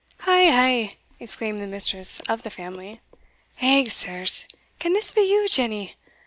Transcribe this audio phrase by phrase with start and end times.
[0.25, 2.99] "Ay, ay," exclaimed the mistress of the family
[3.57, 4.45] "Hegh, sirs!
[4.79, 5.95] can this be you, Jenny?